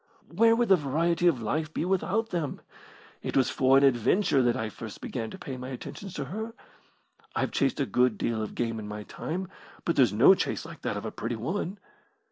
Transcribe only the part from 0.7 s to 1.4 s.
variety